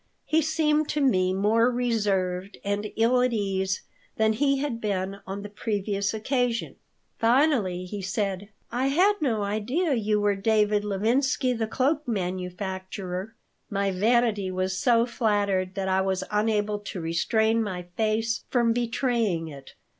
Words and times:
He 0.25 0.41
seemed 0.41 0.89
to 0.89 0.99
me 0.99 1.31
more 1.31 1.69
reserved 1.69 2.57
and 2.65 2.91
ill 2.97 3.21
at 3.21 3.31
ease 3.33 3.83
than 4.17 4.33
he 4.33 4.57
had 4.57 4.81
been 4.81 5.19
on 5.27 5.43
the 5.43 5.47
previous 5.49 6.11
occasion. 6.11 6.77
Finally 7.19 7.85
he 7.85 8.01
said, 8.01 8.49
"I 8.71 8.87
had 8.87 9.21
no 9.21 9.43
idea 9.43 9.93
you 9.93 10.19
were 10.19 10.33
David 10.35 10.83
Levinsky, 10.83 11.53
the 11.53 11.67
cloak 11.67 12.07
manufacturer." 12.07 13.35
My 13.69 13.91
vanity 13.91 14.49
was 14.49 14.75
so 14.75 15.05
flattered 15.05 15.75
that 15.75 15.87
I 15.87 16.01
was 16.01 16.23
unable 16.31 16.79
to 16.79 16.99
restrain 16.99 17.61
my 17.61 17.83
face 17.95 18.43
from 18.49 18.73
betraying 18.73 19.49
it. 19.49 19.75